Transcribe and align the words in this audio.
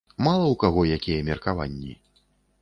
Мала 0.27 0.45
ў 0.45 0.55
каго 0.63 0.81
якія 0.97 1.27
меркаванні. 1.29 1.93